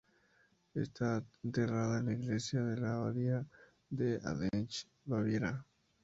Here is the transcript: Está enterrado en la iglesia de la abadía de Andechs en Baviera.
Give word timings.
Está 0.73 1.23
enterrado 1.43 1.95
en 1.99 2.05
la 2.07 2.13
iglesia 2.13 2.63
de 2.63 2.81
la 2.81 2.95
abadía 2.95 3.45
de 3.91 4.19
Andechs 4.25 4.87
en 5.05 5.11
Baviera. 5.11 5.63